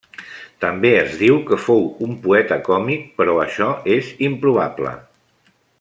[0.63, 4.97] També es diu que fou un poeta còmic, però això és improbable.